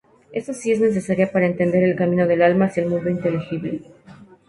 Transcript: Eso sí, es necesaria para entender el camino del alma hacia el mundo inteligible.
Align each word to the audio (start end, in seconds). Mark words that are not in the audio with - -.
Eso 0.31 0.51
sí, 0.55 0.71
es 0.71 0.79
necesaria 0.81 1.31
para 1.31 1.45
entender 1.45 1.83
el 1.83 1.95
camino 1.95 2.25
del 2.25 2.41
alma 2.41 2.65
hacia 2.65 2.81
el 2.81 2.89
mundo 2.89 3.11
inteligible. 3.11 3.83